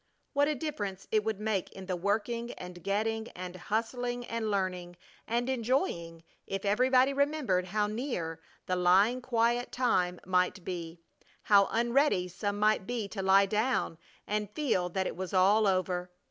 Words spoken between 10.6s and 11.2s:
be!